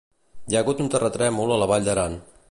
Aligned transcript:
Hi 0.51 0.55
ha 0.55 0.61
hagut 0.63 0.81
un 0.85 0.89
terratrèmol 0.95 1.53
a 1.57 1.59
la 1.65 1.67
Vall 1.73 1.85
d'Aran. 1.91 2.17